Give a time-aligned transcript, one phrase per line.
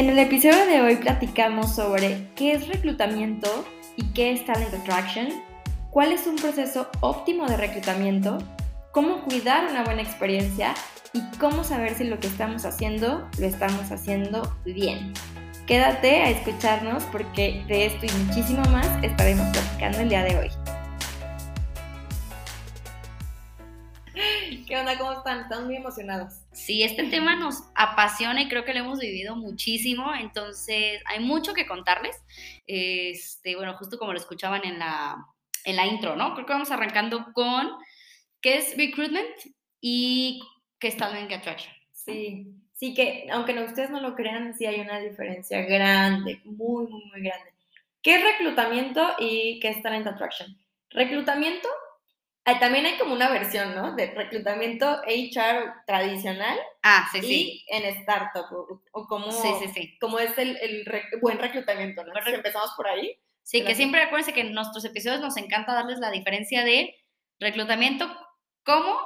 [0.00, 3.66] En el episodio de hoy platicamos sobre qué es reclutamiento
[3.96, 5.28] y qué es talent attraction,
[5.90, 8.38] cuál es un proceso óptimo de reclutamiento,
[8.92, 10.72] cómo cuidar una buena experiencia
[11.12, 15.12] y cómo saber si lo que estamos haciendo lo estamos haciendo bien.
[15.66, 20.48] Quédate a escucharnos porque de esto y muchísimo más estaremos platicando el día de hoy.
[24.66, 24.96] ¿Qué onda?
[24.96, 25.40] ¿Cómo están?
[25.40, 26.39] Están muy emocionados.
[26.52, 31.54] Sí, este tema nos apasiona y creo que lo hemos vivido muchísimo, entonces hay mucho
[31.54, 32.16] que contarles.
[32.66, 35.24] Este, bueno, justo como lo escuchaban en la,
[35.64, 36.34] en la intro, ¿no?
[36.34, 37.70] Creo que vamos arrancando con
[38.40, 40.40] qué es recruitment y
[40.80, 41.72] qué es talent attraction.
[41.92, 47.04] Sí, sí que aunque ustedes no lo crean, sí hay una diferencia grande, muy, muy,
[47.04, 47.52] muy grande.
[48.02, 50.58] ¿Qué es reclutamiento y qué es talent attraction?
[50.90, 51.68] Reclutamiento
[52.58, 53.94] también hay como una versión, ¿no?
[53.94, 56.58] De reclutamiento HR tradicional.
[56.82, 57.64] Ah, sí, sí.
[57.68, 58.46] Y en startup,
[58.92, 59.98] o, como, sí, sí, sí.
[59.98, 60.84] como es el, el
[61.20, 62.12] buen reclutamiento, ¿no?
[62.26, 63.18] empezamos por ahí.
[63.42, 66.94] Sí, que siempre acuérdense que en nuestros episodios nos encanta darles la diferencia de
[67.40, 68.08] reclutamiento
[68.62, 68.96] como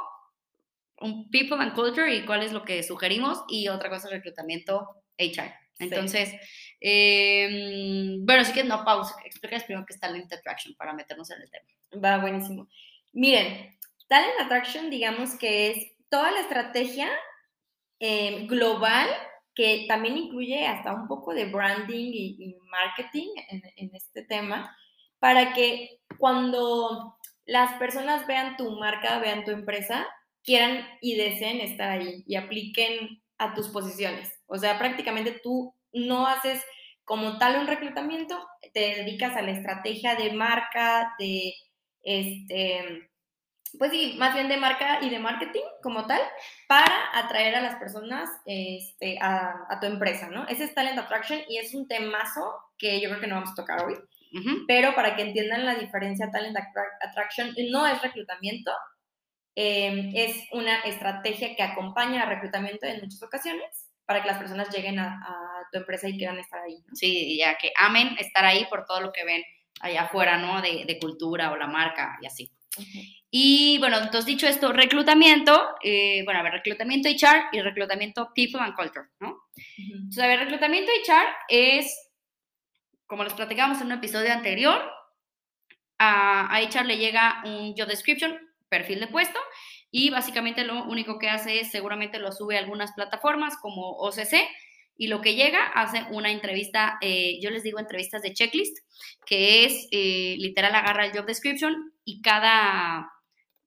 [1.00, 5.02] un people and culture y cuál es lo que sugerimos y otra cosa es reclutamiento
[5.18, 5.52] HR.
[5.78, 6.32] Entonces,
[6.80, 11.42] em, bueno, sí que no pausa, explícales primero qué es Talent Attraction para meternos en
[11.42, 11.66] el tema.
[12.04, 12.68] Va, buenísimo.
[13.14, 17.08] Miren, Talent Attraction, digamos que es toda la estrategia
[18.00, 19.08] eh, global
[19.54, 23.28] que también incluye hasta un poco de branding y, marketing
[23.76, 24.76] en, este tema,
[25.20, 30.08] para que cuando las personas vean tu marca, vean tu empresa,
[30.42, 34.32] quieran y deseen estar ahí y apliquen a tus posiciones.
[34.46, 36.60] O sea, prácticamente tú no haces
[37.04, 41.54] como tal un reclutamiento, te dedicas a la estrategia de marca, de
[42.04, 43.10] este,
[43.78, 46.20] pues sí, más bien de marca y de marketing como tal,
[46.68, 50.46] para atraer a las personas este, a, tu empresa, ¿no?
[50.48, 53.54] Ese es Talent Attraction y es un temazo que yo creo que no vamos a
[53.54, 53.94] tocar hoy,
[54.66, 56.56] pero para que entiendan la diferencia, Talent
[57.00, 58.72] Attraction no es reclutamiento,
[59.54, 64.68] em, es una estrategia que acompaña al reclutamiento en muchas ocasiones para que las personas
[64.74, 65.20] lleguen a,
[65.72, 66.76] tu empresa y quieran estar ahí.
[66.86, 66.94] ¿no?
[66.94, 69.42] Sí, ya que amen estar ahí por todo lo que ven
[69.80, 70.60] allá afuera, ¿no?
[70.62, 72.50] De, de cultura o la marca y así.
[73.30, 78.60] Y bueno, entonces dicho esto, reclutamiento, eh, bueno, a ver, reclutamiento HR y reclutamiento People
[78.60, 79.42] and Culture, ¿no?
[79.76, 82.10] Entonces, a ver, reclutamiento HR es,
[83.06, 84.80] como les platicábamos en un episodio anterior,
[85.98, 89.38] a, a HR le llega un job description, perfil de puesto,
[89.90, 94.48] y básicamente lo único que hace es seguramente lo sube a algunas plataformas como OCC
[94.96, 98.78] y lo que llega hace una entrevista, eh, yo les digo entrevistas de checklist,
[99.26, 103.12] que es eh, literal agarra el job description y cada,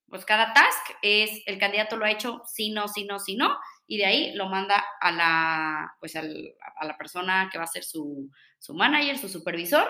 [0.08, 3.58] pues cada task es el candidato lo ha hecho sí, no, sí, no, sí, no,
[3.88, 7.84] y de ahí lo manda a la, pues a la persona que va a ser
[7.84, 9.88] su, su manager, su supervisor,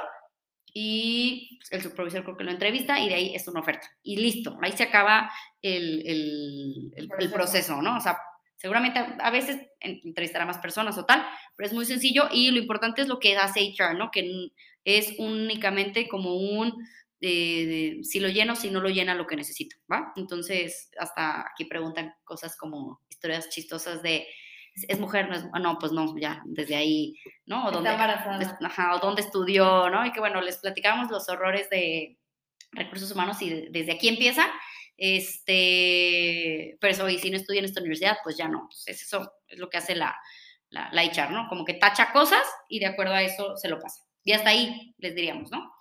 [0.73, 3.87] y el supervisor creo que lo entrevista y de ahí es una oferta.
[4.03, 5.31] Y listo, ahí se acaba
[5.61, 7.97] el, el, el, el proceso, ¿no?
[7.97, 8.19] O sea,
[8.57, 11.25] Seguramente a veces entrevistará más personas o tal,
[11.55, 14.09] pero es muy sencillo y lo importante es lo que hace HR, ¿no?
[14.11, 14.51] Que
[14.83, 16.73] es únicamente como un
[17.21, 20.13] eh, si lo lleno, si no lo llena lo que necesito, ¿va?
[20.15, 24.27] Entonces, hasta aquí preguntan cosas como historias chistosas de
[24.87, 27.15] es mujer, no es, ah, no, pues no, ya, desde ahí,
[27.47, 27.65] ¿no?
[27.65, 30.05] O dónde, ajá, o dónde estudió, ¿no?
[30.05, 32.17] Y que bueno, les platicamos los horrores de
[32.73, 34.47] recursos humanos y desde aquí empieza
[34.97, 38.67] este, pero eso, y si no estudia en esta universidad, pues ya no.
[38.85, 40.15] es eso es lo que hace la,
[40.69, 41.47] la, la HR, ¿no?
[41.47, 44.03] Como que tacha cosas y de acuerdo a eso se lo pasa.
[44.23, 45.71] Y hasta ahí les diríamos, ¿no?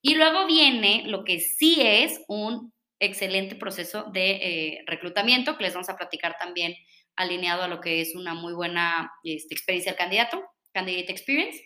[0.00, 5.74] Y luego viene lo que sí es un excelente proceso de eh, reclutamiento, que les
[5.74, 6.74] vamos a platicar también
[7.16, 10.42] alineado a lo que es una muy buena este, experiencia del candidato,
[10.72, 11.60] candidate experience.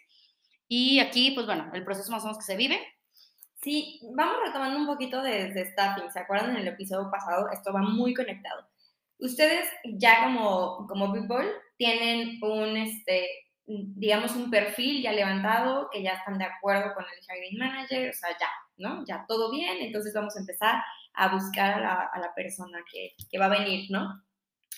[0.69, 2.81] Y aquí, pues bueno, el proceso más o menos que se vive
[3.63, 6.11] Sí, vamos retomando un poquito de, staffing.
[6.11, 7.49] ¿Se acuerdan en el episodio pasado?
[7.53, 8.67] Esto va muy conectado.
[9.19, 13.29] Ustedes ya como, como people tienen un, este,
[13.67, 18.13] digamos, un perfil ya levantado, que ya están de acuerdo con el hiring manager, o
[18.13, 18.49] sea, ya,
[18.79, 19.05] ¿no?
[19.07, 20.83] Ya todo bien, entonces vamos a empezar
[21.15, 24.25] a buscar a la, persona que, que, va a venir, ¿no?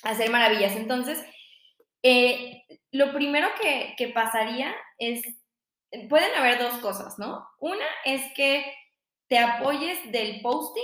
[0.02, 0.76] A hacer maravillas.
[0.76, 1.25] Entonces,
[2.02, 5.22] eh, lo primero que, que pasaría es
[6.08, 7.46] pueden haber dos cosas, ¿no?
[7.58, 8.64] Una es que
[9.29, 10.82] te apoyes del posting,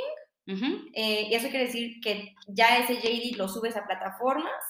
[0.95, 4.61] eh, y eso quiere decir que ya ese JD lo subes a plataformas,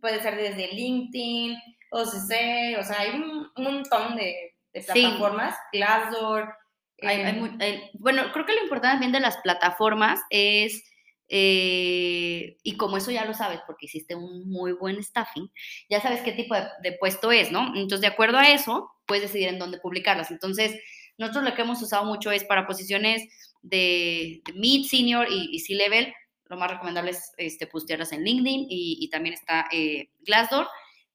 [0.00, 1.54] puede ser desde LinkedIn,
[1.90, 6.54] OCC, o sea, hay un, montón de, plataformas, Glassdoor.
[6.98, 10.82] Eh, bueno, creo que lo importante también de las plataformas es
[11.28, 15.50] eh, y como eso ya lo sabes porque hiciste un muy buen staffing,
[15.90, 17.66] ya sabes qué tipo de, puesto es, ¿no?
[17.74, 20.30] Entonces, de acuerdo a eso, puedes decidir en dónde publicarlas.
[20.30, 20.78] Entonces,
[21.16, 23.24] nosotros lo que hemos usado mucho es para posiciones
[23.62, 26.12] de, mid, senior y, C-level,
[26.44, 30.68] lo más recomendable es este, postearlas en LinkedIn y, también está eh, Glassdoor.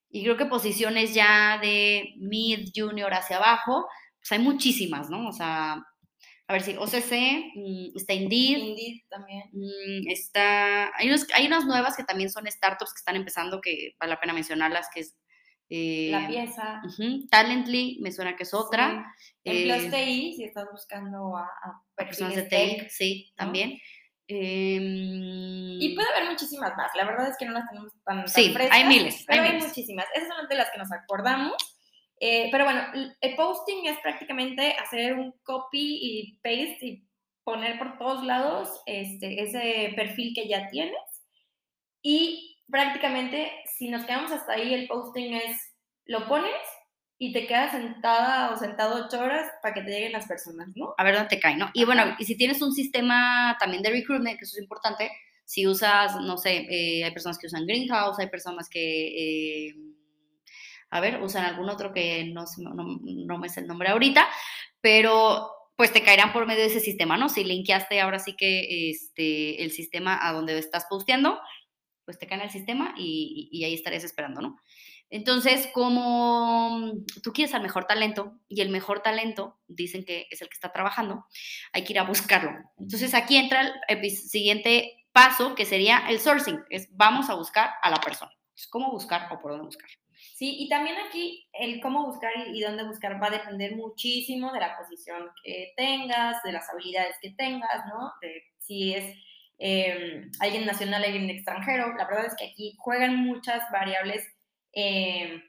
[0.09, 3.87] Y creo que posiciones ya de mid, junior hacia abajo,
[4.19, 5.27] pues hay muchísimas, ¿no?
[5.27, 5.83] O sea,
[6.47, 8.57] a ver si OCC, mm, está Indeed.
[8.57, 9.43] Indeed también.
[9.53, 14.11] Mm, está, hay, hay unas nuevas que también son startups que están empezando, que vale
[14.11, 15.15] la pena mencionarlas, que es...
[15.75, 16.83] Eh, la pieza.
[17.31, 19.11] Talently, me suena que es otra.
[19.43, 21.49] En eh, TI, si estás buscando a,
[21.95, 23.79] personas de TI, sí, también.
[24.27, 26.91] Em, y puede haber muchísimas más.
[26.95, 29.25] La verdad es que no las tenemos tan, sí, hay miles.
[29.27, 30.05] Pero hay, muchísimas.
[30.13, 31.55] Esas son de las que nos acordamos.
[32.19, 32.83] Eh, pero bueno,
[33.19, 37.07] el posting es prácticamente hacer un copy y paste y
[37.43, 41.01] poner por todos lados este, ese perfil que ya tienes.
[42.03, 45.57] Y prácticamente, si nos quedamos hasta ahí, el posting es,
[46.05, 46.51] lo pones
[47.17, 50.93] y te quedas sentada o sentado ocho horas para que te lleguen las personas, ¿no?
[50.97, 51.69] A ver dónde te cae, ¿no?
[51.73, 55.11] Y bueno, y si tienes un sistema también de recruitment, que eso es importante,
[55.45, 59.67] si usas, no sé, eh, hay personas que usan Greenhouse, hay personas que...
[59.69, 59.75] Eh,
[60.89, 64.27] a ver, usan algún otro que no, no, me sé el nombre ahorita,
[64.79, 67.29] pero pues te caerán por medio de ese sistema, ¿no?
[67.29, 71.39] Si linkeaste ahora sí que este, el sistema a donde estás posteando,
[72.05, 74.57] pues te cae en el sistema y, y, ahí estarías esperando, ¿no?
[75.09, 76.91] Entonces, como
[77.21, 80.71] tú quieres al mejor talento y el mejor talento dicen que es el que está
[80.71, 81.25] trabajando,
[81.71, 82.51] hay que ir a buscarlo.
[82.79, 87.89] Entonces, aquí entra el siguiente paso que sería el sourcing, es vamos a buscar a
[87.89, 88.31] la persona.
[88.55, 89.89] Es cómo buscar o por dónde buscar.
[90.35, 94.59] Sí, y también aquí el cómo buscar y, dónde buscar va a depender muchísimo de
[94.59, 98.11] la posición que tengas, de las habilidades que tengas, ¿no?
[98.21, 99.15] De si es
[99.57, 101.93] em, alguien nacional, alguien extranjero.
[101.95, 104.25] La verdad es que aquí juegan muchas variables
[104.73, 105.41] em,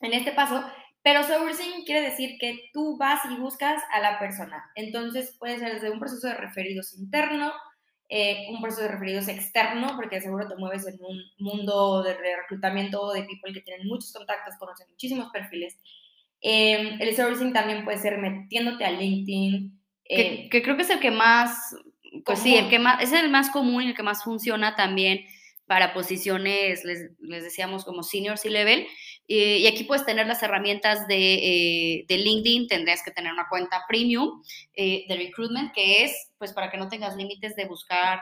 [0.00, 0.64] en este paso,
[1.02, 4.70] pero sourcing quiere decir que tú vas y buscas a la persona.
[4.74, 7.52] Entonces puede ser desde un proceso de referidos interno,
[8.10, 13.12] eh, un proceso de referidos externo, porque seguro te mueves en un mundo de reclutamiento
[13.12, 15.78] de people que tienen muchos contactos, conocen muchísimos perfiles.
[16.40, 19.78] Eh, el sourcing también puede ser metiéndote a LinkedIn.
[20.04, 21.74] Eh, que, creo que es el que más,
[22.24, 25.24] pues sí, el que más, es el más común y el que más funciona también
[25.66, 28.86] para posiciones, les, les decíamos, como senior C-level.
[29.26, 34.42] y aquí puedes tener las herramientas de, de, LinkedIn, tendrías que tener una cuenta premium
[34.74, 38.20] de recruitment, que es, pues, para que no tengas límites de buscar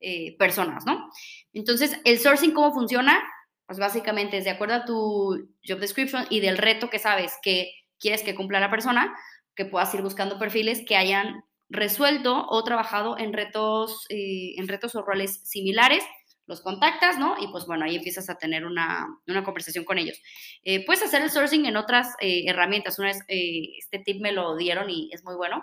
[0.00, 1.10] eh, personas, ¿no?
[1.52, 3.20] Entonces, el sourcing, ¿cómo funciona?
[3.66, 7.72] Pues básicamente es de acuerdo a tu job description y del reto que sabes que
[7.98, 9.12] quieres que cumpla la persona,
[9.56, 14.94] que puedas ir buscando perfiles que hayan resuelto o trabajado en retos, eh, en retos
[14.94, 16.04] o roles similares
[16.48, 17.36] los contactas, ¿no?
[17.40, 19.06] Y pues bueno, ahí empiezas a tener una,
[19.44, 20.20] conversación con ellos.
[20.64, 22.98] Eh, puedes hacer el sourcing en otras eh, herramientas.
[22.98, 25.62] Una vez, eh, este tip me lo dieron y es muy bueno.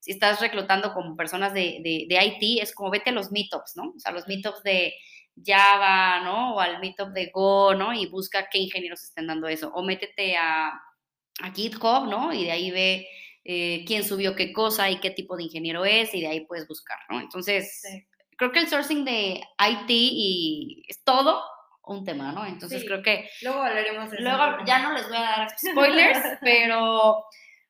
[0.00, 3.92] Si estás reclutando como personas de, de, IT, es como vete a los meetups, ¿no?
[3.94, 4.94] O sea, los meetups de
[5.44, 6.54] Java, ¿no?
[6.54, 7.92] O al meetup de Go, ¿no?
[7.92, 9.70] Y busca qué ingenieros estén dando eso.
[9.74, 12.32] O métete a, a GitHub, ¿no?
[12.32, 13.06] Y de ahí ve
[13.44, 16.98] quién subió qué cosa y qué tipo de ingeniero es y de ahí puedes buscar,
[17.10, 17.20] ¿no?
[17.20, 17.82] Entonces,
[18.36, 21.42] creo que el sourcing de IT y es todo
[21.86, 22.46] un tema, ¿no?
[22.46, 23.28] Entonces creo que...
[23.42, 27.24] Luego hablaremos de Luego ya no les voy a dar spoilers, pero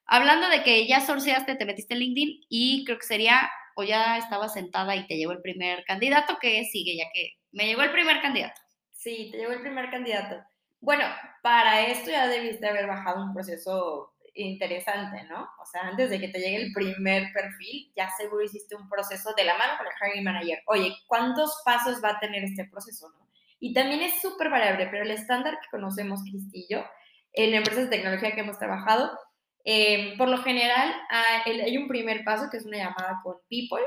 [0.05, 4.17] hablando de que ya sourceaste, te metiste en LinkedIn y creo que sería, o ya
[4.17, 7.91] estabas sentada y te llegó el primer candidato, que sigue, ya que me llegó el
[7.91, 8.61] primer candidato.
[8.91, 10.37] Sí, te llegó el primer candidato.
[10.79, 11.05] Bueno,
[11.41, 15.49] para esto ya debiste haber bajado un proceso interesante, ¿no?
[15.61, 19.33] O sea, antes de que te llegue el primer perfil, ya seguro hiciste un proceso
[19.35, 20.61] de la mano con el hiring manager.
[20.67, 23.25] Oye, ¿cuántos pasos va a tener este proceso, no?
[23.59, 26.85] Y también es súper variable, pero el estándar que conocemos, Cristillo,
[27.33, 29.17] en empresas de tecnología que hemos trabajado,
[29.63, 33.81] eh, por lo general hay un primer paso que es una llamada con people.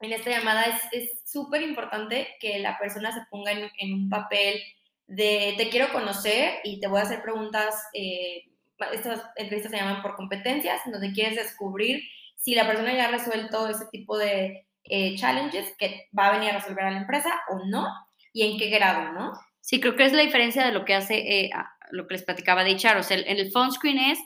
[0.00, 4.60] En esta llamada es súper importante que la persona se ponga en, un papel
[5.06, 8.44] de te quiero conocer y te voy a hacer preguntas eh,
[8.92, 12.02] estas entrevistas se llaman por competencias, donde quieres descubrir
[12.36, 16.50] si la persona ya ha resuelto ese tipo de eh, challenges que va a venir
[16.50, 17.86] a resolver a la empresa o no,
[18.34, 19.32] y en qué grado, ¿no?
[19.60, 21.50] Sí, creo que es la diferencia de lo que hace, eh,
[21.90, 22.98] lo que les platicaba de echar.
[22.98, 24.18] O sea, en el phone screen es,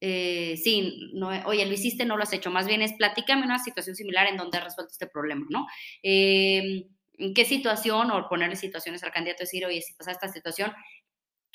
[0.00, 2.50] eh, sí, no, oye, lo hiciste, no lo has hecho.
[2.52, 5.66] Más bien es, platícame una situación similar en donde has resuelto este problema, ¿no?
[6.02, 6.84] Em,
[7.18, 8.10] ¿En qué situación?
[8.10, 10.72] O ponerle situaciones al candidato, decir, oye, si pasa esta situación,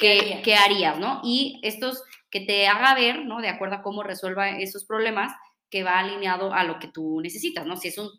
[0.02, 1.22] ¿qué, ¿qué harías, no?
[1.24, 3.40] Y estos que te haga ver, ¿no?
[3.40, 5.32] De acuerdo a cómo resuelva esos problemas,
[5.70, 7.78] que va alineado a lo que tú necesitas, ¿no?
[7.78, 8.10] Si es un,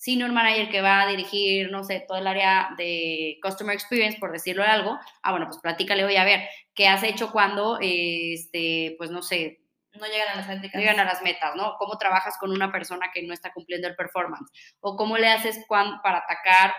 [0.00, 4.32] senior manager que va a dirigir, no sé, todo el área de customer experience, por
[4.32, 6.40] decirlo algo, ah, bueno, pues platícale, voy a ver,
[6.74, 9.60] ¿qué has hecho cuando, este, pues no sé,
[9.92, 10.74] no llegan a las métricas.
[10.74, 11.74] No llegan a las metas, ¿no?
[11.78, 14.50] ¿Cómo trabajas con una persona que no está cumpliendo el performance?
[14.80, 16.72] ¿O cómo le haces para atacar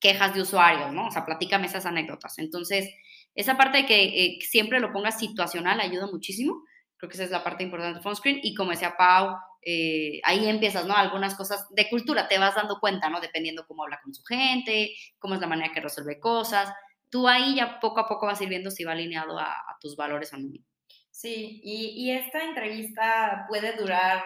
[0.00, 1.06] quejas de usuarios, ¿no?
[1.06, 2.38] O sea, platícame esas anécdotas.
[2.38, 2.90] Entonces,
[3.34, 6.62] esa parte de que eh, siempre lo pongas situacional ayuda muchísimo.
[6.96, 8.40] Creo que esa es la parte importante de phone screen.
[8.42, 10.94] Y como decía Pau, eh, ahí empiezas, ¿no?
[10.94, 13.20] Algunas cosas de cultura te vas dando cuenta, ¿no?
[13.20, 16.72] Dependiendo cómo habla con su gente, cómo es la manera que resuelve cosas.
[17.10, 20.32] Tú ahí ya poco a poco vas ir viendo si va alineado a, tus valores
[20.32, 20.48] o no.
[21.10, 24.22] Sí, y, y, esta entrevista puede durar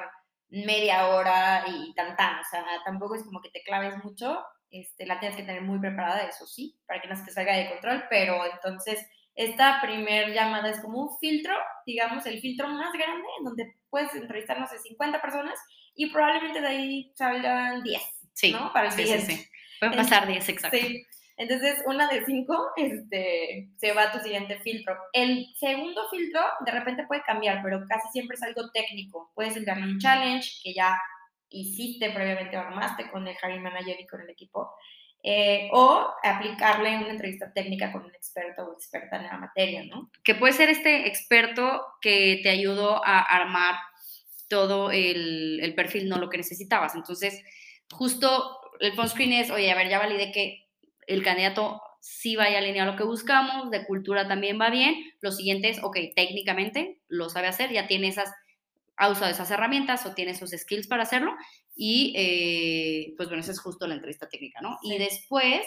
[0.49, 5.07] media hora y tan tan, o sea, tampoco es como que te claves mucho, este,
[5.07, 7.71] la tienes que tener muy preparada, eso sí, para que no se te salga de
[7.71, 11.55] control, pero entonces esta primer llamada es como un filtro,
[11.87, 15.59] digamos, el filtro más grande, en donde puedes entrevistar, no sé, 50 personas
[15.95, 18.03] y probablemente de ahí salgan 10,
[18.35, 18.73] sí, ¿no?
[18.73, 19.47] Para el sí, sí, sí.
[19.81, 20.77] Pueden pasar 10, exacto.
[20.77, 21.07] Sí.
[21.39, 24.97] Entonces, una de cinco este, se va a tu siguiente filtro.
[25.13, 29.31] El segundo filtro de repente puede cambiar, pero casi siempre es algo técnico.
[29.37, 31.01] Puedes enviarle un challenge que ya
[31.51, 34.75] hiciste previamente o armaste con el hiring manager y con el equipo.
[35.23, 40.11] Eh, o aplicarle una entrevista técnica con un experto o experta en la materia, ¿no?
[40.23, 43.75] Que puede ser este experto que te ayudó a armar
[44.49, 46.95] todo el, el perfil, no lo que necesitabas.
[46.95, 47.43] Entonces,
[47.91, 50.67] justo el phone screen es, oye, a ver, ya validé que
[51.07, 54.95] el candidato sí vaya alineado a lo que buscamos, de cultura también va bien.
[55.21, 58.33] Lo siguiente es, ok, técnicamente lo sabe hacer, ya tiene esas,
[58.99, 61.35] ha usado esas herramientas o tiene esos skills para hacerlo.
[61.75, 64.79] Y eh, pues bueno, esa es justo la entrevista técnica, ¿no?
[64.83, 65.65] Y después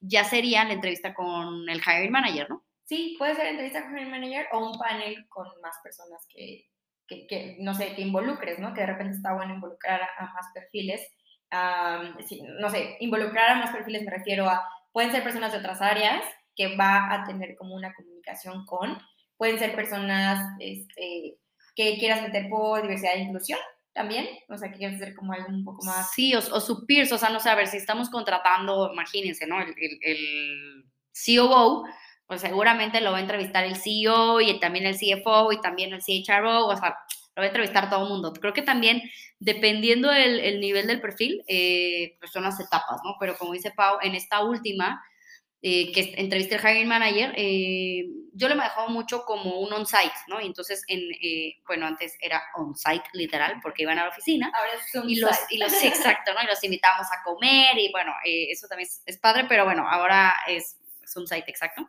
[0.00, 2.64] ya sería la entrevista con el hiring manager, ¿no?
[2.84, 6.66] Sí, puede ser entrevista con el hiring manager o un panel con más personas que,
[7.06, 8.74] que, no sé, que involucres, ¿no?
[8.74, 11.00] Que de repente está bueno involucrar a, más perfiles.
[12.58, 16.22] no sé, involucrar a más perfiles me refiero a, pueden ser personas de otras áreas
[16.56, 18.98] que va a tener como una comunicación con,
[19.36, 21.38] pueden ser personas este,
[21.74, 23.58] que quieras meter por diversidad e inclusión,
[23.92, 26.12] también, o sea, que quieres hacer como algo un poco más...
[26.12, 29.46] Sí, o, o su peers, o sea, no sé, a ver, si estamos contratando, imagínense,
[29.46, 29.60] ¿no?
[29.60, 31.84] El, el, el COO,
[32.26, 36.00] pues seguramente lo va a entrevistar el CEO y también el CFO y también el
[36.00, 36.96] CHRO, o sea,
[37.34, 38.32] lo va a entrevistar todo el mundo.
[38.32, 39.02] Creo que también,
[39.38, 43.16] dependiendo el, el nivel del perfil, eh, pues son las etapas, ¿no?
[43.20, 45.02] Pero como dice Pau, en esta última,
[45.64, 48.04] eh, que entrevisté al hiring manager, eh,
[48.34, 50.40] yo le manejaba mucho como un on-site, ¿no?
[50.40, 54.50] Y entonces, en, eh, bueno, antes era on-site literal, porque iban a la oficina.
[54.52, 56.42] Ahora es y los, y los, exacto, ¿no?
[56.42, 60.80] Y los invitábamos a comer y bueno, eso también es, padre, pero bueno, ahora es,
[61.00, 61.86] es on-site exacto.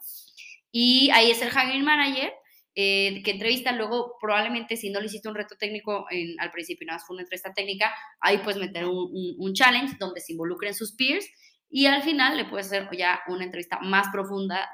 [0.71, 2.31] Y ahí es el hiring manager
[2.75, 6.97] que entrevista, luego probablemente si no le hiciste un reto técnico en, al principio, nada
[6.97, 10.73] más fue una entrevista técnica, ahí puedes meter un, un, un challenge donde se involucren
[10.75, 11.27] sus peers
[11.75, 14.69] y al final le puedes hacer ya una entrevista más profunda,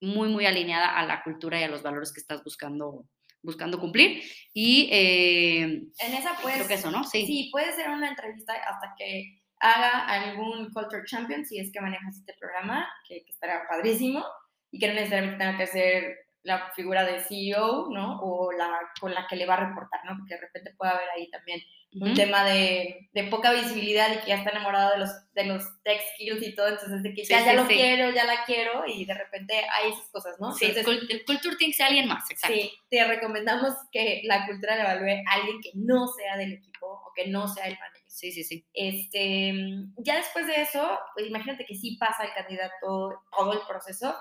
[0.00, 3.06] muy, muy alineada a la cultura y a los valores que estás buscando
[3.44, 4.22] buscando cumplir.
[4.52, 7.04] Y eh, en esa puedes, creo que eso, ¿no?
[7.04, 7.26] Sí.
[7.26, 12.16] sí, puede ser una entrevista hasta que haga algún Culture Champion, si es que manejas
[12.16, 14.24] este programa, que, que estará padrísimo,
[14.72, 18.20] y que no necesariamente tenga que ser la figura de CEO, ¿no?
[18.20, 20.16] O la con la que le va a reportar, ¿no?
[20.18, 21.60] Porque de repente puede haber ahí también
[21.94, 25.62] un tema de, de, poca visibilidad y que ya está enamorado de los, de los
[25.82, 29.04] tech skills y todo, entonces de que ya, ya lo quiero, ya la quiero y
[29.04, 30.52] de repente hay esas cosas, ¿no?
[30.52, 32.56] Sí, el culture tiene que ser alguien más, exacto.
[32.56, 36.86] Sí, te recomendamos que la cultura la evalúe a alguien que no sea del equipo
[36.86, 38.02] o que no sea el manager.
[38.06, 38.64] Sí, sí, sí.
[38.72, 39.52] Este,
[39.98, 44.14] ya después de eso, pues imagínate que sí pasa el candidato todo el proceso,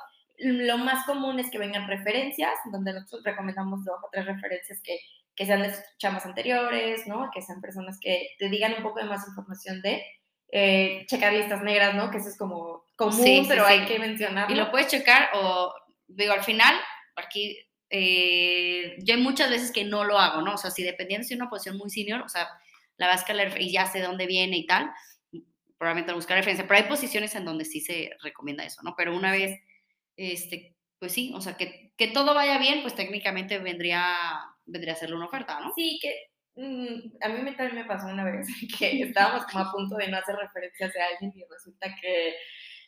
[0.44, 5.00] lo más común es que vengan referencias, donde nosotros recomendamos dos o tres referencias que
[5.36, 7.30] que sean de chamas anteriores, ¿no?
[7.34, 10.04] Que sean personas que te digan un poco de más información de
[10.52, 12.12] eh, checar listas negras, ¿no?
[12.12, 14.54] Que eso es como común, pero hay que mencionarlo.
[14.54, 15.74] Y lo puedes checar o,
[16.08, 16.76] digo, al final,
[17.16, 17.58] aquí,
[17.90, 20.56] eh, yo hay muchas veces que no lo hago, ¿no?
[20.56, 22.50] O sea, si dependiendo si una posición muy senior, o sea,
[22.98, 24.92] la vas a escalar y ya sé de dónde viene y tal,
[25.78, 28.94] probablemente buscar referencia, pero hay posiciones en donde sí se recomienda eso, ¿no?
[28.96, 29.60] Pero una vez,
[30.16, 34.16] este, pues sí, o sea, que, que todo vaya bien, pues técnicamente vendría
[34.72, 35.72] vendría a hacerle una oferta, ¿no?
[35.76, 38.48] Sí, que mm, a mí también me pasó una vez
[38.80, 42.36] que estábamos como a punto de no hacer referencias a alguien y resulta que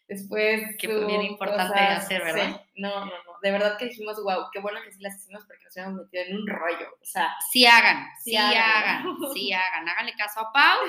[0.08, 0.62] después...
[0.78, 2.62] Que fue bien importante hacer, ¿verdad?
[2.76, 3.34] No, no, no.
[3.42, 6.24] De verdad que dijimos, wow, qué bueno que sí las hicimos porque nos habíamos metido
[6.24, 6.88] en un rollo.
[7.02, 7.36] O sea...
[7.52, 9.90] Sí hagan, sí, hagan, sí hagan.
[9.90, 10.80] Háganle caso a Pau.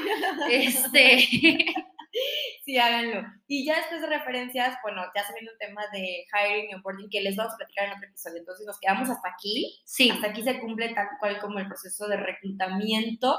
[0.51, 1.67] este...
[2.65, 3.23] sí, háganlo.
[3.47, 7.11] Y ya después de referencias, bueno, ya se viene un tema de hiring y onboarding
[7.11, 8.39] que les vamos a platicar en otro episodio.
[8.39, 9.81] Entonces nos quedamos hasta aquí.
[9.85, 10.11] Sí.
[10.11, 13.39] Hasta aquí se cumple tal cual como el proceso de reclutamiento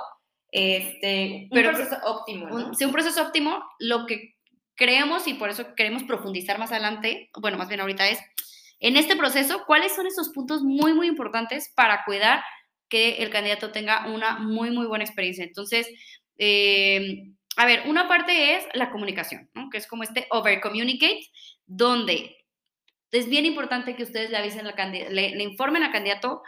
[0.51, 2.55] este, un proceso óptimo, ¿no?
[2.67, 3.62] Un, sí, un proceso óptimo.
[3.77, 4.36] Lo que
[4.75, 8.20] creemos y por eso queremos profundizar más adelante, bueno, más bien ahorita es,
[8.79, 12.41] en este proceso, ¿cuáles son esos puntos muy, muy importantes para cuidar
[12.88, 15.44] que el candidato tenga una muy, muy buena experiencia?
[15.44, 15.89] Entonces,
[16.38, 19.70] eh, a ver, una parte es la comunicación, ¿no?
[19.70, 21.28] que es como este over communicate,
[21.66, 22.38] donde
[23.12, 26.42] es bien importante que ustedes le avisen, le, le informen al candidato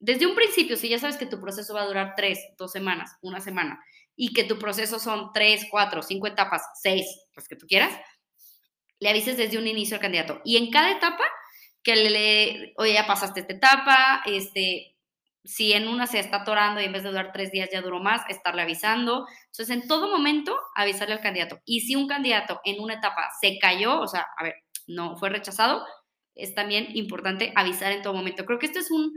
[0.00, 3.16] desde un principio, si ya sabes que tu proceso va a durar tres, dos semanas,
[3.22, 3.82] una semana,
[4.16, 7.98] y que tu proceso son tres, cuatro, cinco etapas, seis, las que tú quieras,
[9.00, 10.42] le avises desde un inicio al candidato.
[10.44, 11.24] Y en cada etapa,
[11.82, 14.93] que le, oye, ya pasaste esta etapa, este,
[15.44, 18.00] si en una se está atorando y en vez de durar tres días ya duró
[18.00, 19.26] más, estarle avisando.
[19.46, 21.60] Entonces, en todo momento, avisarle al candidato.
[21.64, 24.54] Y si un candidato en una etapa se cayó, o sea, a ver,
[24.86, 25.84] no fue rechazado,
[26.34, 28.44] es también importante avisar en todo momento.
[28.44, 29.12] Creo que esto es un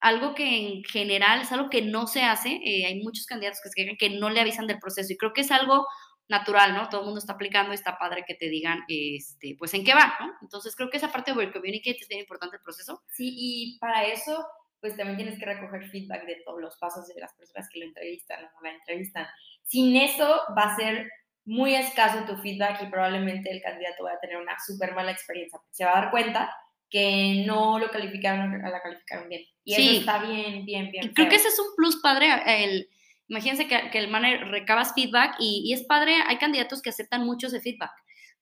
[0.00, 2.60] algo que en general es algo que no se hace.
[2.64, 5.32] Eh, hay muchos candidatos que se quejan que no le avisan del proceso y creo
[5.32, 5.86] que es algo
[6.28, 6.88] natural, ¿no?
[6.88, 10.14] Todo el mundo está aplicando está padre que te digan, este, pues, en qué va,
[10.20, 10.32] ¿no?
[10.42, 13.02] Entonces, creo que esa parte de Communicate es bien importante el proceso.
[13.12, 14.44] Sí, y para eso
[14.80, 17.86] pues también tienes que recoger feedback de todos los pasos de las personas que lo
[17.86, 19.26] entrevistan o la entrevistan.
[19.62, 21.10] Sin eso va a ser
[21.44, 25.58] muy escaso tu feedback y probablemente el candidato va a tener una súper mala experiencia.
[25.70, 26.54] Se va a dar cuenta
[26.90, 29.42] que no lo calificaron, la calificaron bien.
[29.64, 31.12] Y eso está bien, bien, bien.
[31.14, 32.28] Creo que ese es un plus padre.
[32.46, 32.88] El,
[33.28, 37.24] imagínense que, que el manager recabas feedback y, y, es padre, hay candidatos que aceptan
[37.24, 37.90] mucho ese feedback.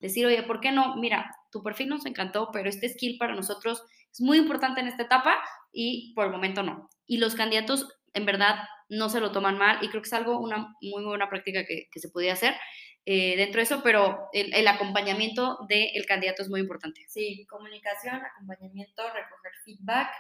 [0.00, 0.96] Decir, oye, ¿por qué no?
[0.96, 3.82] Mira, tu perfil nos encantó, pero este skill para nosotros
[4.14, 5.36] es muy importante en esta etapa
[5.72, 6.88] y por el momento no.
[7.04, 10.38] Y los candidatos en verdad no se lo toman mal y creo que es algo,
[10.38, 12.54] una muy buena práctica que, se podía hacer
[13.06, 17.02] eh, dentro de eso, pero el, acompañamiento del candidato es muy importante.
[17.08, 20.10] Sí, comunicación, acompañamiento, recoger feedback.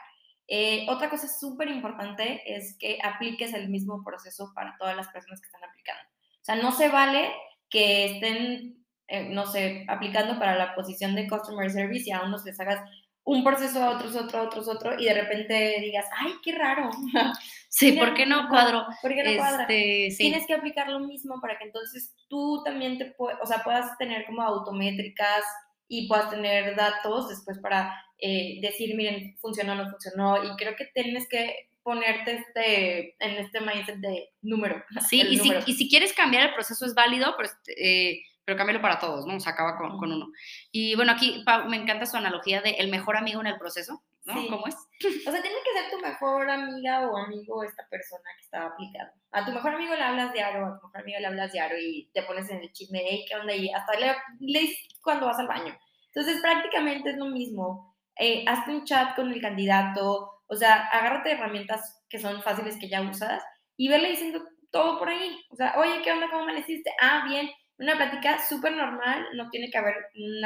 [0.48, 5.40] Eh, otra cosa súper importante es que apliques el mismo proceso para todas las personas
[5.40, 6.02] que están aplicando.
[6.40, 7.32] O sea, no se vale
[7.70, 12.44] que estén, eh, no sé, aplicando para la posición de Customer Service y a unos
[12.44, 12.80] les hagas
[13.24, 16.90] un proceso a otros, otro, otros, otro, y de repente digas, ay, qué raro.
[17.68, 18.86] Sí, ¿por qué no cuadro?
[19.02, 19.62] ¿Por qué no cuadra?
[19.62, 23.98] Este, Tienes que aplicar lo mismo para que entonces tú también te o sea, puedas
[23.98, 25.42] tener como autométricas
[25.88, 30.76] y puedas tener datos después para eh, decir, miren, funcionó o no funcionó, y creo
[30.76, 34.80] que tienes que ponerte este, en este mindset de número.
[35.08, 37.48] Sí, y si, y si, quieres cambiar el proceso es válido, pero...
[37.76, 39.40] Eh, pero cámbialo para todos, ¿no?
[39.40, 40.28] Se acaba con, con, uno.
[40.70, 44.34] Y bueno, aquí me encanta su analogía de el mejor amigo en el proceso, ¿no?
[44.48, 44.74] ¿Cómo es?
[44.74, 49.12] O sea, tiene que ser tu mejor amiga o amigo esta persona que está aplicando.
[49.32, 52.10] A tu mejor amigo le hablas diario, a tu mejor amigo le hablas diario y
[52.12, 53.54] te pones en el chisme, hey, ¿qué onda?
[53.54, 55.74] Y hasta le, lees cuando vas al baño.
[56.14, 57.96] Entonces, prácticamente es lo mismo.
[58.18, 62.88] Eh, hazte un chat con el candidato, o sea, agárrate herramientas que son fáciles que
[62.88, 63.42] ya usas
[63.76, 65.40] y verle diciendo todo por ahí.
[65.50, 66.28] O sea, oye, ¿qué onda?
[66.30, 66.90] ¿Cómo amaneciste?
[67.00, 70.40] Ah, bien una plática súper normal, no tiene que haber un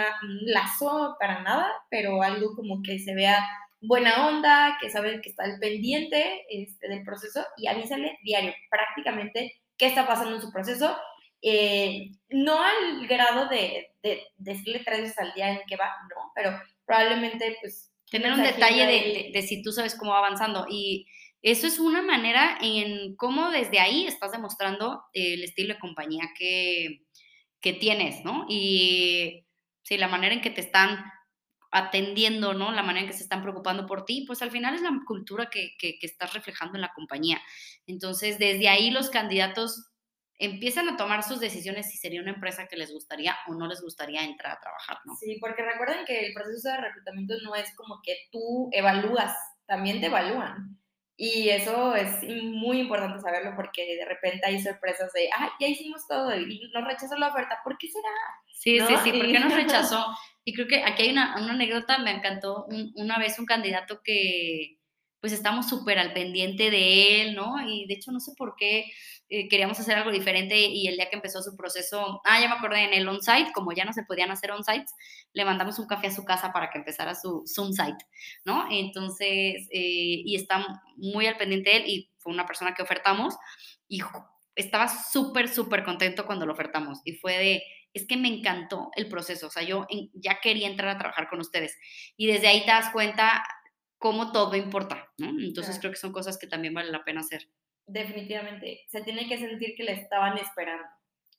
[0.52, 3.46] lazo para nada, pero algo como que se vea
[3.80, 9.60] buena onda, que sabe que está al pendiente este, del proceso y avísale diario, prácticamente,
[9.76, 10.96] qué está pasando en su proceso.
[11.40, 13.92] Eh, no al grado de,
[14.36, 17.92] decirle tres veces al día en qué va, no, pero probablemente pues...
[18.10, 21.06] Tener un detalle de, de, si tú sabes cómo va avanzando y
[21.42, 27.02] eso es una manera en cómo desde ahí estás demostrando el estilo de compañía que,
[27.60, 28.46] que tienes, ¿no?
[28.48, 29.46] Y
[29.82, 31.04] sí, la manera en que te están
[31.70, 32.72] atendiendo, ¿no?
[32.72, 35.50] La manera en que se están preocupando por ti, pues al final es la cultura
[35.50, 37.40] que, que, estás reflejando en la compañía.
[37.86, 39.90] Entonces, desde ahí los candidatos
[40.38, 43.82] empiezan a tomar sus decisiones si sería una empresa que les gustaría o no les
[43.82, 45.14] gustaría entrar a trabajar, ¿no?
[45.16, 50.00] Sí, porque recuerden que el proceso de reclutamiento no es como que tú evalúas, también
[50.00, 50.78] te evalúan.
[51.20, 56.06] Y eso es muy importante saberlo porque de repente hay sorpresas de, ah, ya hicimos
[56.06, 58.08] todo y nos rechazó la oferta, ¿por qué será?
[58.54, 60.06] Sí, sí, sí, ¿por qué nos rechazó?
[60.44, 64.78] Y creo que aquí hay una, una anécdota, me encantó una vez un candidato que
[65.20, 67.68] pues estamos súper al pendiente de él, ¿no?
[67.68, 68.84] Y de hecho no sé por qué
[69.30, 72.54] eh, queríamos hacer algo diferente y el día que empezó su proceso, ah, ya me
[72.54, 74.94] acordé, en el on-site, como ya no se podían hacer on-sites,
[75.34, 78.06] le mandamos un café a su casa para que empezara su Zoom-site,
[78.46, 78.66] ¿no?
[78.70, 83.36] Entonces, eh, y está muy al pendiente de él y fue una persona que ofertamos
[83.86, 84.00] y
[84.54, 87.62] estaba súper, súper contento cuando lo ofertamos y fue de,
[87.92, 91.40] es que me encantó el proceso, o sea, yo ya quería entrar a trabajar con
[91.40, 91.76] ustedes
[92.16, 93.44] y desde ahí te das cuenta
[93.98, 95.28] cómo todo importa, ¿no?
[95.28, 97.48] Entonces creo que son cosas que también vale la pena hacer
[97.88, 100.86] definitivamente se tiene que sentir que le estaban esperando.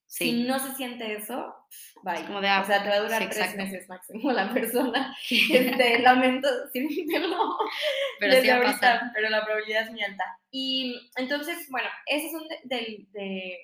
[0.10, 1.56] Si no se siente eso,
[2.02, 2.26] bye.
[2.26, 5.16] Como de, o sea, te va a durar tres meses máximo la persona.
[5.30, 7.58] Este, lamento decirlo
[8.20, 10.24] pero desde ahorita, pero la probabilidad es muy alta.
[10.50, 13.60] Y entonces, bueno, esos son de, de,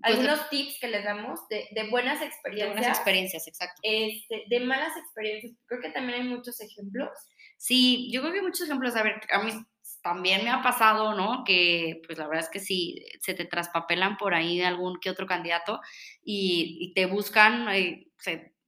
[0.00, 2.68] pues algunos tips que les damos de, de, buenas experiencias.
[2.70, 3.78] De buenas experiencias, exacto.
[3.82, 7.10] Este, de malas experiencias, creo que también hay muchos ejemplos.
[7.58, 8.96] Sí, yo creo que hay muchos ejemplos.
[8.96, 9.52] A ver, a mí
[10.02, 11.44] también me ha pasado, ¿no?
[11.44, 15.26] Que pues la verdad es que sí, se te traspapelan por ahí algún que otro
[15.26, 15.80] candidato
[16.24, 18.10] y, te buscan eh,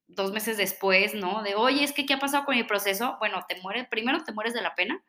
[0.07, 1.43] dos meses después, ¿no?
[1.43, 3.17] De, oye, es que, ¿qué ha pasado con mi proceso?
[3.19, 5.03] Bueno, te mueres, primero te mueres de la pena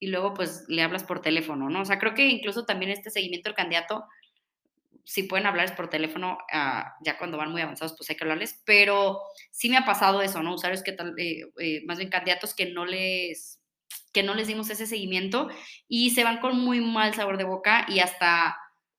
[0.00, 1.82] y luego pues le hablas por teléfono, ¿no?
[1.82, 4.04] O sea, creo que incluso también este seguimiento del candidato,
[5.04, 8.62] si pueden hablarles por teléfono, ah, ya cuando van muy avanzados, pues hay que hablarles,
[8.64, 10.54] pero sí me ha pasado eso, ¿no?
[10.54, 13.57] Usuarios que tal, eh, eh, más bien candidatos que no les
[14.12, 15.48] que no les dimos ese seguimiento
[15.86, 18.56] y se van con muy mal sabor de boca y hasta,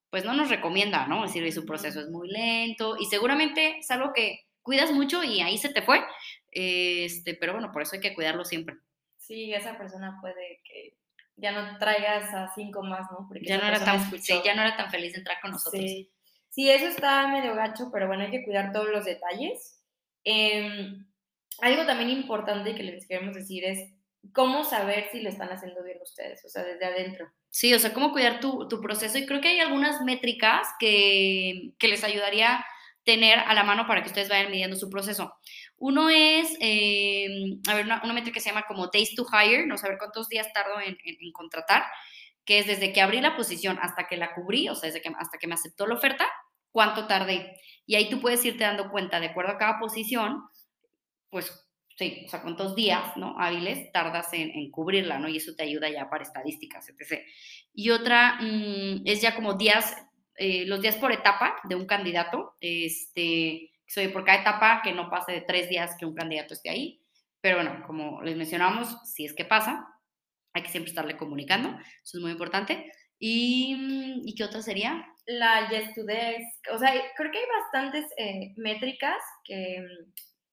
[0.10, 1.26] pues no nos recomienda, ¿no?
[1.26, 5.42] Es decir, su proceso es muy lento y seguramente es algo que cuidas mucho y
[5.42, 6.04] ahí se te fue,
[6.52, 8.76] este, pero bueno, por eso hay que cuidarlo siempre.
[9.18, 10.98] Sí, esa persona puede que
[11.38, 13.28] ya no traigas a cinco más, ¿no?
[13.28, 14.00] Porque ya no, era tan,
[14.44, 15.82] ya no era tan feliz de entrar con nosotros.
[15.82, 16.12] Sí.
[16.50, 16.70] sí.
[16.70, 19.80] eso está medio gacho, pero bueno, hay que cuidar todos los detalles.
[20.24, 21.06] Em,
[21.62, 23.92] algo también importante que les queremos decir es
[24.34, 27.32] cómo saber si lo están haciendo bien ustedes, o sea, desde adentro.
[27.50, 29.18] Sí, o sea, cómo cuidar tu, proceso.
[29.18, 32.66] Y creo que hay algunas métricas que, les ayudaría
[33.04, 35.34] tener a la mano para que ustedes vayan midiendo su proceso.
[35.78, 37.28] Uno es, eh,
[37.68, 40.52] a ver, una, métrica que se llama como Days to Hire, no saber cuántos días
[40.54, 40.98] tardo en,
[41.32, 41.86] contratar,
[42.46, 45.12] que es desde que abrí la posición hasta que la cubrí, o sea, desde que,
[45.18, 46.30] hasta que me aceptó la oferta,
[46.72, 47.56] cuánto tardé.
[47.88, 50.44] Y ahí tú puedes irte dando cuenta, de acuerdo a cada posición,
[51.30, 51.69] pues
[52.00, 53.36] sí, o sea, cuántos días, ¿no?
[53.38, 55.28] Hábiles tardas en, cubrirla, ¿no?
[55.28, 57.22] Y eso te ayuda ya para estadísticas, etc.
[57.74, 59.98] Y otra mm, es ya como días,
[60.38, 65.10] eh, los días por etapa de un candidato, este, soy por cada etapa que no
[65.10, 67.02] pase de tres días que un candidato esté ahí.
[67.42, 69.86] Pero bueno, como les mencionamos, si es que pasa,
[70.54, 71.70] hay que siempre estarle comunicando,
[72.02, 72.94] eso es muy importante.
[73.20, 75.06] ¿Y, mm, ¿y qué otra sería?
[75.26, 76.72] La Yes to Desk.
[76.72, 79.86] O sea, creo que hay bastantes eh, métricas que,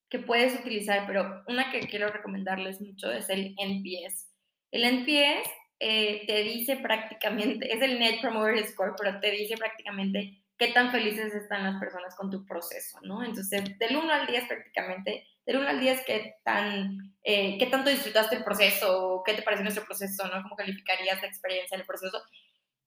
[0.09, 4.27] que puedes utilizar, pero una que quiero recomendarles mucho es el NPS.
[4.71, 10.41] El NPS eh, te dice prácticamente, es el Net Promoter Score, pero te dice prácticamente
[10.57, 13.23] qué tan felices están las personas con tu proceso, ¿no?
[13.23, 17.89] Entonces, del 1 al 10 prácticamente, del 1 al 10 qué, tan, eh, qué tanto
[17.89, 20.41] disfrutaste el proceso, qué te pareció nuestro proceso, ¿no?
[20.41, 22.21] ¿Cómo calificarías la experiencia en el proceso?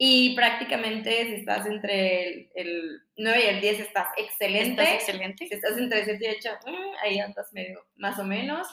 [0.03, 4.83] Y prácticamente si estás entre el, 9 y el 10 estás excelente.
[4.83, 5.47] Estás excelente.
[5.47, 8.67] Si estás entre 7 y 8, mm, ahí andas medio más o menos.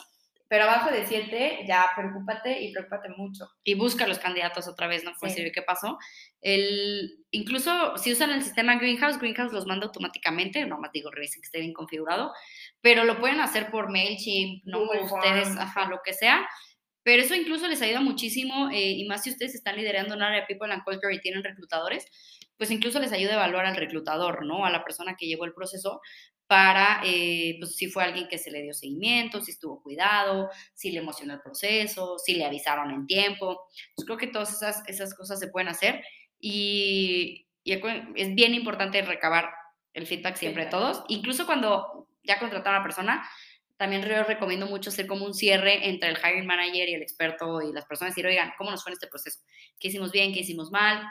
[0.48, 3.46] Pero abajo de 7 ya preocúpate y preocúpate mucho.
[3.62, 5.12] Y busca los candidatos otra vez, ¿no?
[5.20, 5.52] Por sí.
[5.52, 5.98] qué pasó.
[6.40, 11.42] El, incluso si usan el sistema Greenhouse, Greenhouse los manda automáticamente, no más digo, revisen
[11.42, 12.32] que esté bien configurado,
[12.80, 14.80] pero lo pueden hacer por MailChimp, ¿no?
[14.84, 16.48] Ustedes, ajá, lo que sea
[17.02, 20.40] pero eso incluso les ayuda muchísimo, eh, y más si ustedes están liderando un área
[20.40, 22.06] de People and Culture y tienen reclutadores,
[22.56, 24.64] pues incluso les ayuda a evaluar al reclutador, ¿no?
[24.64, 26.00] A la persona que llevó el proceso
[26.48, 30.90] para, eh, pues si fue alguien que se le dio seguimiento, si estuvo cuidado, si
[30.90, 33.68] le emocionó el proceso, si le avisaron en tiempo.
[33.94, 36.02] Pues creo que todas esas, esas cosas se pueden hacer
[36.40, 39.50] y, es bien importante recabar
[39.92, 43.28] el feedback siempre de todos, incluso cuando ya contrataron a la persona,
[43.78, 47.62] también yo recomiendo mucho hacer como un cierre entre el hiring manager y el experto
[47.62, 49.40] y las personas, decir, oigan, ¿cómo nos fue en este proceso?
[49.78, 50.32] ¿Qué hicimos bien?
[50.34, 51.08] ¿Qué hicimos mal?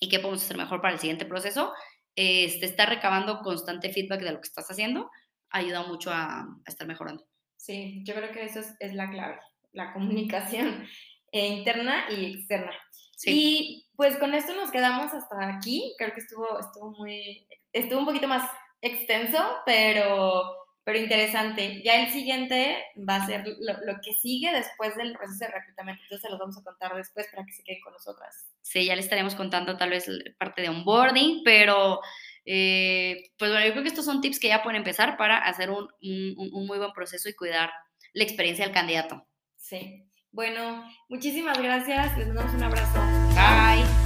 [0.00, 1.72] ¿Y qué podemos hacer mejor para el siguiente proceso?
[2.16, 5.10] Este, estar recabando constante feedback de lo que estás haciendo
[5.48, 7.24] ayuda mucho a, estar mejorando.
[7.56, 9.38] Sí, yo creo que eso es, la clave,
[9.70, 10.84] la comunicación
[11.32, 12.72] interna y externa.
[13.16, 13.30] Sí.
[13.30, 15.94] Y pues con esto nos quedamos hasta aquí.
[15.98, 21.82] Creo que estuvo, estuvo muy, estuvo un poquito más extenso, pero pero interesante.
[21.84, 22.76] Ya el siguiente
[23.08, 26.02] va a ser lo, que sigue después del proceso de reclutamiento.
[26.02, 28.50] Entonces se los vamos a contar después para que se queden con nosotras.
[28.62, 32.00] Sí, ya le estaremos contando tal vez parte de onboarding, pero
[32.44, 35.70] eh, pues bueno, yo creo que estos son tips que ya pueden empezar para hacer
[35.70, 37.70] un, un muy buen proceso y cuidar
[38.12, 39.26] la experiencia del candidato.
[39.56, 40.08] Sí.
[40.32, 42.16] Bueno, muchísimas gracias.
[42.16, 44.01] Les damos un abrazo.